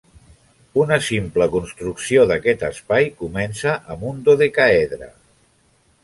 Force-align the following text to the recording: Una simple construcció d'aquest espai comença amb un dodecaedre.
Una 0.83 0.97
simple 1.07 1.45
construcció 1.55 2.23
d'aquest 2.31 2.65
espai 2.69 3.09
comença 3.19 3.75
amb 3.97 4.07
un 4.13 4.23
dodecaedre. 4.31 5.11